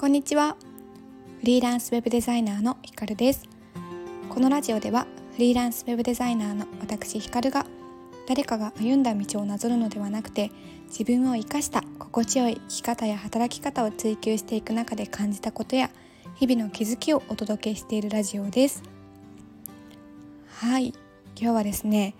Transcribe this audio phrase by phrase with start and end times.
[0.00, 0.56] こんにちは。
[1.40, 3.46] フリーランスウェブデザイナーのひかるです。
[4.30, 7.66] このラジオではフリーランスウェブデザイナーの私ひかるが
[8.26, 10.50] 誰かが歩んだ道をなぞるのではなくて
[10.88, 15.90] 自分を生かした心地よい生き方や働き方を追求していく中で感じたことや
[16.36, 18.82] 日々の気づきをお届けしているラジオです。
[20.48, 20.94] はい。
[21.38, 22.14] 今日はですね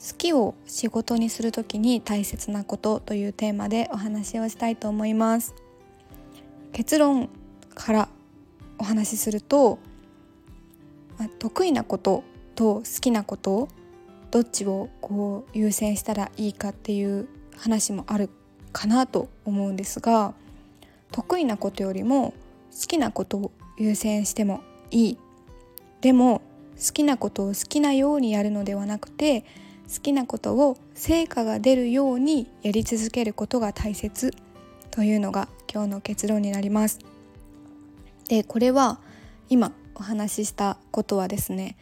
[0.00, 5.65] 好きを仕事にする時に大切なことというテーマでお話をしたいと思います。
[6.76, 7.30] 結論
[7.74, 8.08] から
[8.76, 9.78] お話しすると、
[11.16, 12.22] ま、得意なこと
[12.54, 13.70] と好きなこと
[14.30, 18.28] どっちをこう優先したらいいかっていう話もある
[18.74, 20.34] かなと思うんですが
[21.12, 22.34] 得意なことよりも
[22.78, 25.18] 好きなことを優先してもいい。
[26.02, 26.42] でも
[26.76, 29.46] 好きなことを好きなようにやるのではなくて
[29.90, 34.34] 好きなことを成果が出るようにやり続けることが大切。
[34.96, 37.00] というのが今日の結論になります。
[38.30, 38.98] でこれは
[39.50, 41.76] 今お話ししたことはですね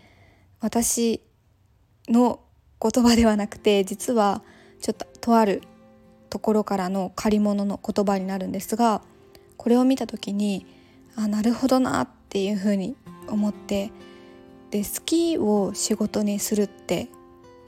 [0.61, 1.23] 私
[2.09, 2.41] の
[2.83, 4.43] 言葉ではなくて実は
[4.81, 5.63] ちょっととある
[6.29, 9.01] ところからの借り物の言葉になるんですが
[9.57, 10.67] これを見た時に
[11.15, 12.97] あなるほどなっていうふうに
[13.29, 13.93] 思って
[14.73, 17.07] で好きを仕事にするって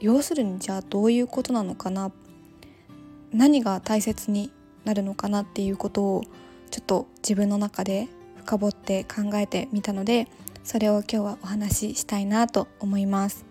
[0.01, 2.11] 要するにじゃあどういうことなのかな
[3.31, 4.51] 何が大切に
[4.87, 6.23] なるのかなっていうことを
[6.71, 8.07] ちょっと自分の中で
[8.37, 10.29] 深掘って考えてみたので
[10.63, 13.45] それを今日はお話ししたいなと思います。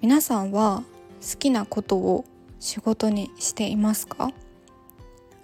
[0.00, 0.82] 皆さんは
[1.20, 2.24] 好きなことを
[2.58, 4.32] 仕事にしていますか？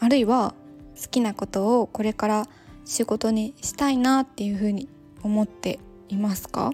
[0.00, 0.54] あるいは
[1.00, 2.48] 好きなことをこれから
[2.84, 4.88] 仕事にしたいなっていうふうに
[5.22, 5.78] 思って
[6.08, 6.72] いますか？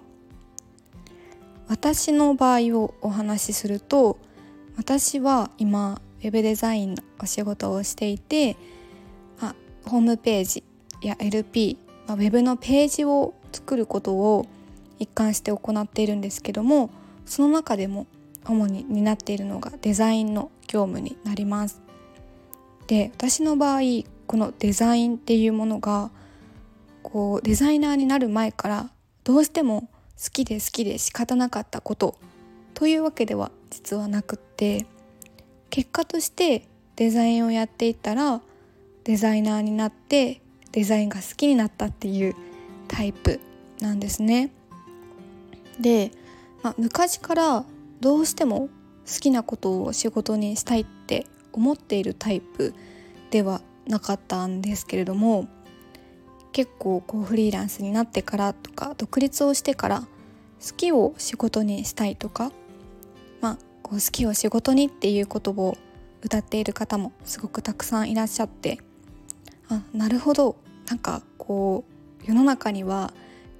[1.69, 4.19] 私の場合をお話しすると
[4.77, 8.57] 私は今ウェブデザインのお仕事をしていて
[9.41, 10.65] あホームページ
[11.03, 14.47] や LP、まあ、ウェブのページを作ることを
[14.99, 16.91] 一貫して行っているんですけども
[17.27, 18.07] その中でも
[18.45, 21.81] 主に担っているのがデザインの業務になります。
[22.87, 23.81] で私の場合
[24.27, 26.11] このデザインっていうものが
[27.03, 28.91] こうデザイナーになる前から
[29.25, 29.89] どうしても
[30.23, 32.17] 好きで好きで仕方なかったこと
[32.75, 34.87] というわけでは実はなくって
[35.73, 38.43] 結果としてデザインをやっていったら
[39.05, 42.35] デザイナーになってデザインが好きになったっていう
[42.89, 43.41] タイプ
[43.81, 44.53] なんですね。
[45.81, 46.11] で、
[46.63, 47.65] まあ、昔から
[48.03, 48.69] どうしても
[49.07, 52.75] 好きなことを仕事にしたいって思っているタイプ
[53.31, 55.49] ではなかったんですけれども
[56.53, 62.53] 結構こうフリーランスになってからとか独立をしてから好きを仕事にしたいとか
[63.41, 65.77] まあこう好きを仕事にっていうことを
[66.23, 68.79] 歌っている方もすごくたくさんいらっしゃって。
[69.69, 70.57] あなるほど。
[70.89, 71.85] なんかこ
[72.23, 73.13] う世の中には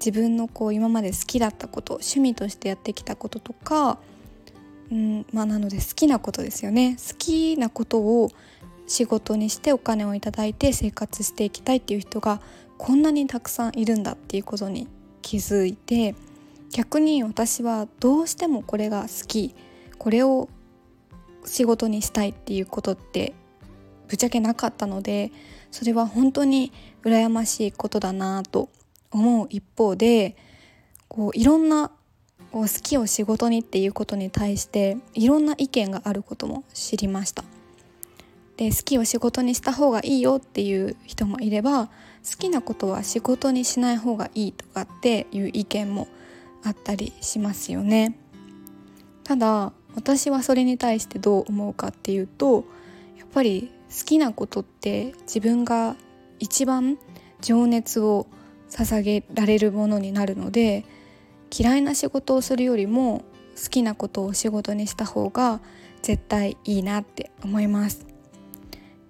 [0.03, 3.99] 自分のこう今まで好きだったこと趣味としてやってきたこととか
[4.91, 6.97] うんまあなので好きなことですよね。
[6.97, 8.29] 好きなことを
[8.85, 12.41] 仕事にしてお金をいただいて生活していきたいっていう人が
[12.77, 14.87] こんなにたくさんいるんだっていうことに
[15.21, 16.15] 気づいて
[16.69, 19.55] 逆に私はどうしてもこれが好き。
[19.97, 20.49] これを
[21.45, 23.33] 仕事にしたいっていうことって
[24.07, 25.31] ぶっちゃけなかったので
[25.71, 26.71] それは本当に
[27.03, 28.69] 羨ましいことだなと
[29.11, 30.35] 思う一方で
[31.07, 31.91] こういろんな
[32.51, 37.43] こう好きを仕事にっていうことに対していろんな意見があることも知りました。
[38.57, 41.91] で好きを仕事にした方がいいよっていう人もいれば好
[42.37, 46.07] きなことは仕事にしない方がいいとかっていう意見も
[46.63, 48.15] あったりしますよね。
[49.23, 52.65] ただ私はそれに対してどう思うかっていうと
[53.17, 55.95] やっぱり好きなことって自分が
[56.39, 56.97] 一番
[57.41, 58.27] 情熱を
[58.69, 60.85] 捧げられるものになるので
[61.55, 63.23] 嫌いな仕事をするよりも
[63.55, 65.61] 好きなことを仕事にした方が
[66.01, 68.05] 絶対いいなって思います。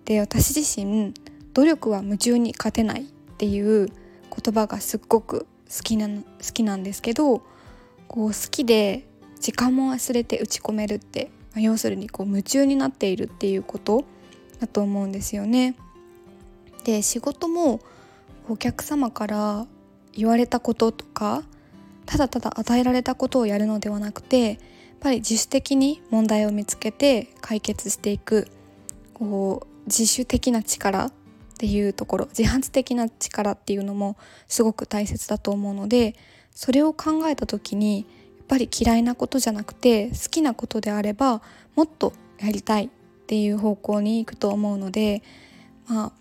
[0.06, 1.14] で私自身
[1.54, 3.06] 努力は夢中に勝てないっ
[3.38, 6.24] ていう言葉がすっごく好きな好
[6.54, 7.42] きなんですけど
[8.08, 9.08] こう好きで
[9.44, 14.06] 時間も忘れて打ち込めるって、まあ、要するにこう夢中になっているっていうこと
[14.62, 15.76] だと思うんですよね。
[16.86, 17.82] で仕事も
[18.48, 19.68] お客様から
[20.14, 21.44] 言われたこととか
[22.06, 24.58] ただただ与えられたことをやるのではなくてやっ
[25.02, 28.48] ぱり自主的に問題を見つけて解決していく
[29.14, 31.14] こう自主的な力っ
[31.58, 34.16] ていうところ自発的な力っていうのも
[34.48, 36.16] すごく大切だと思うので
[36.52, 38.06] それを考えた時に
[38.44, 41.42] っぱり嫌いなことじゃなくて好きなことであれば
[41.76, 42.90] もっとやりたいっ
[43.26, 45.24] ていう方向に行くと思うので
[45.88, 46.12] まあ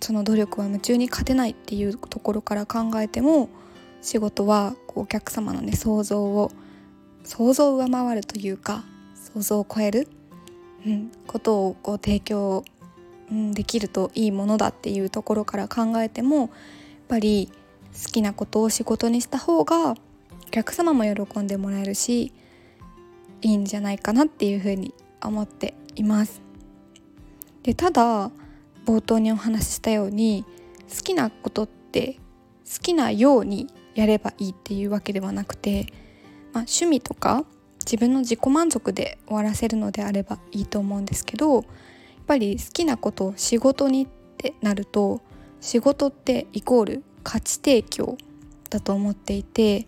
[0.00, 3.48] その努力は夢中に勝てないっていうところから考えても
[4.00, 6.50] 仕事はお客様のね想像を
[7.24, 10.08] 想像を上回るというか想像を超える、
[10.86, 12.64] うん、ことをこう提供、
[13.30, 16.48] うん、できるといいものだっていうところから考えてもやっ
[17.08, 17.50] ぱり
[17.92, 19.96] 好きなことを仕事にした方が
[20.48, 22.32] お客様も喜んでもらえるし
[23.42, 26.40] いいんじゃないかなっていうふうに思っています。
[27.62, 28.30] でただ
[28.86, 30.46] 冒頭にお話ししたように
[30.88, 32.18] 好きなことって
[32.64, 35.92] 好きなようにやればいいっていうわけではなくて、
[36.54, 37.44] まあ、趣味とか
[37.80, 41.64] 自分の自己満足で終わらせるのであればいいと思うんですけどやっ
[42.26, 44.08] ぱり好きなことを仕事にっ
[44.38, 45.20] てなると
[45.60, 48.16] 仕事ってイコール価値提供
[48.70, 49.86] だと思っていて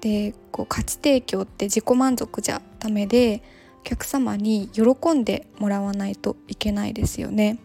[0.00, 3.42] でこう価値提供って自己満足じゃダメで
[3.80, 7.58] お客様に喜んでもらわないといけないですよね。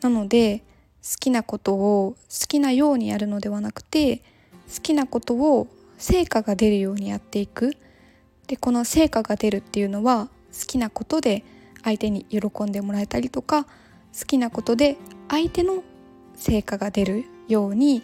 [0.00, 0.62] なので
[1.02, 4.18] 好きなことを好きなようにやるのではなくて
[4.72, 5.68] 好きなことを
[5.98, 7.76] 成果が出るようにやっていく
[8.46, 11.44] でこの成果が出るっていうのは好きなことで
[11.84, 13.70] 相手に喜んでもらえたりとか好
[14.26, 14.96] きなことで
[15.28, 15.82] 相手の
[16.36, 18.02] 成果が出るように、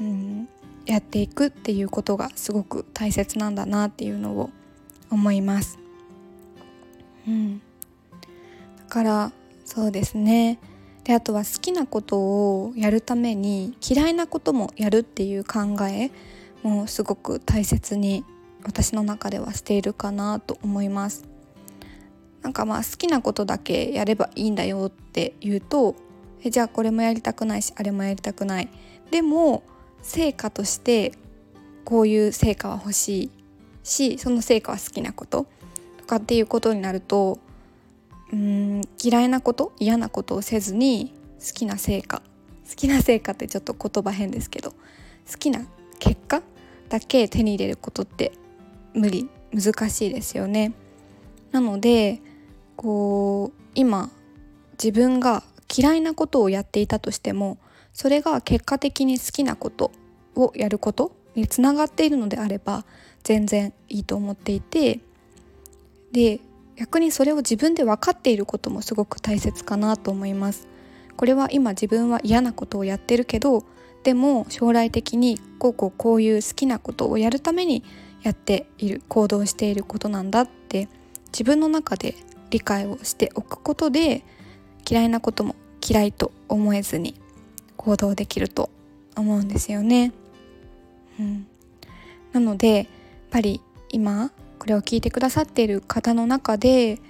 [0.00, 0.48] うん、
[0.86, 4.50] やっていくっていうことがすごく大切なんだなっていうのを
[5.10, 5.78] 思います。
[7.26, 7.62] うん、だ
[8.88, 9.32] から
[9.64, 10.58] そうですね。
[11.04, 16.10] であとは好きなことをやるために嫌いなこともやるっていう考え
[16.62, 18.24] もすごく大切に
[18.64, 21.24] 私の中ではしているかなと思います。
[22.42, 25.94] なんかまあ好きなことだけやればいいんだよって言うと
[26.44, 28.68] えじゃあこれもやりたくないしあれもやりたくない。
[29.10, 29.62] でも
[30.02, 31.12] 成果として
[31.84, 33.30] こういう成果は欲しい
[33.84, 35.46] しその成果は好きなこと
[35.98, 37.38] とかっていうことになると
[38.32, 41.12] うん嫌いなこと嫌なことをせずに
[41.44, 42.22] 好きな成果
[42.68, 44.76] 好きな成果ってちょっと言葉変ですけど好
[45.38, 45.66] きな
[45.98, 46.42] 結果
[46.88, 48.32] だけ手に入れることって
[48.94, 50.72] 無理難しいですよね。
[51.50, 52.20] なので
[52.76, 54.10] こう今
[54.72, 55.42] 自分が
[55.74, 57.58] 嫌いなことをやっていたとしても
[57.92, 59.90] それが結果的に好きなこと
[60.34, 62.84] をやることにつながっているのであれば
[63.22, 65.00] 全然いいと思っていて
[66.12, 66.40] で
[66.76, 70.66] 逆にそれを自分で分かっていることもすごく大切かなと思います。
[71.16, 73.64] これは今自分は嫌なことをやってるけど
[74.02, 77.84] でも将来的にこうこうこういう好きなことをやるために
[78.22, 80.88] やっている行動していることなんだって
[81.26, 82.14] 自分の中で
[82.50, 84.24] 理解をしておくことで
[84.88, 85.54] 嫌いなことも
[85.86, 87.14] 嫌いと思えずに
[87.84, 88.70] 行動できると
[89.16, 90.12] 思うんですよね。
[91.18, 91.46] うん、
[92.32, 92.86] なのでやっ
[93.30, 97.02] ぱり今これを聞いてくださっている方の中で好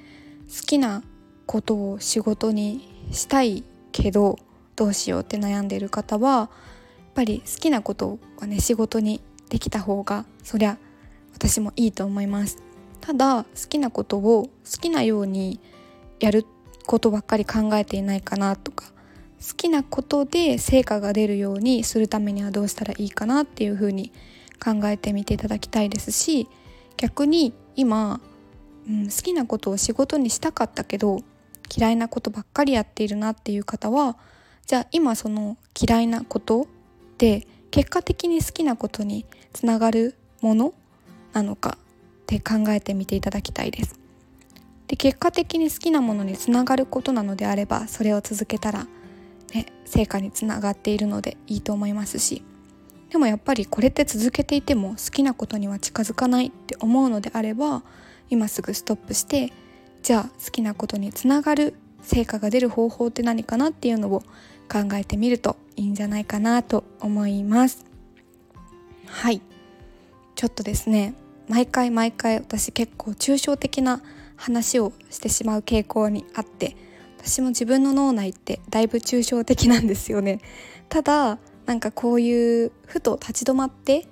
[0.67, 1.03] きな
[1.47, 4.39] ことを仕事にしたいけど
[4.75, 6.49] どうしようって悩んでいる方はやっ
[7.15, 9.21] ぱり好きなことはね仕事に
[9.51, 10.79] できた方がそりゃ
[11.35, 12.63] 私もいいと思います
[13.03, 15.61] ただ好きなことを好きなように
[16.21, 16.47] やる
[16.87, 18.92] ことばっかり考えていないかなとか
[19.47, 24.12] 好きなことで成果が出るようにするためにはどうしたらいいかなっていうふうに
[24.62, 26.49] 考えてみていただきたいですし
[26.97, 28.21] 逆に今、
[28.89, 31.20] うん、好きなことを仕事にしたかったけど
[31.77, 34.17] 嫌いなことばっかりやっているなっていう方は
[34.67, 36.69] じゃあ今その嫌いなこと
[37.19, 40.75] で結果的に好きなことにつながるもの
[41.32, 43.99] なのかって考えてみていただきたいです。
[44.87, 48.87] で結果的に好きなものにつながることなのであればそれを続けたら、
[49.53, 52.43] ね、成果につながっているのでいいと思いますし
[53.11, 57.82] でもやっぱりこれって続けていても好きなことには近づかないって思うのであれば
[58.31, 59.53] 今すぐストップして
[60.03, 64.21] じゃあ好きなことにつながる成果が出る方法って何かなっていうのを
[64.71, 67.85] 考えてみるといいんじゃないかなと思います。
[69.06, 69.43] はい。
[70.35, 71.15] ちょっとですね
[71.49, 74.03] 毎回毎回私結構抽象的な
[74.37, 76.77] 話をしてしまう傾向にあって
[77.22, 80.41] 私も自分の脳内ってだいぶ抽象的なんですよね。
[80.88, 84.06] ただなんかこういうふと立ち止まって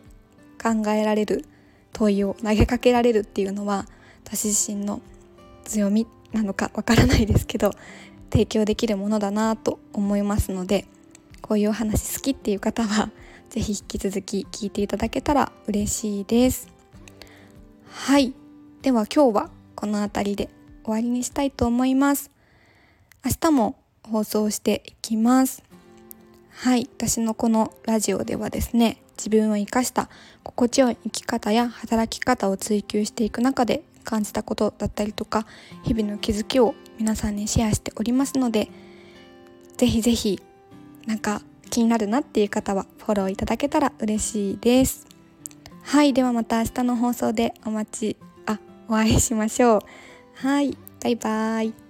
[0.63, 1.45] 考えられる
[1.93, 3.87] 問いを投げかけられるっていうのは
[4.25, 5.03] 私自身の
[5.65, 7.73] 強みなのかわからないですけど
[8.31, 10.87] 提供できるものだなと思いますので
[11.43, 13.11] こういうお話好きっていう方は
[13.51, 16.69] 是非引き続き聞いていただけたら嬉しいです。
[17.89, 18.33] はい。
[18.83, 20.49] では今日はこの辺りで
[20.85, 22.31] 終わりにしたいと思います。
[23.25, 25.63] 明日も放送していきます。
[26.51, 26.89] はい。
[26.97, 30.09] 私のこのラジオではですね自分を生かした
[30.43, 35.47] 心地よい生き方や働き方を追求していく中で感じたことだったりとか
[35.83, 38.69] 日々の気づきを皆さんにシェアしておりますので
[39.77, 40.41] ぜひぜひ
[41.07, 45.07] なんか気になるなっていう方はフォローいただけたら嬉しいです。
[45.83, 46.13] はい。
[46.13, 48.59] ではまた明日の放送でお待ちあ
[48.89, 49.81] お会いしましょう。
[50.35, 50.77] はい。
[51.03, 51.90] バイバーイ。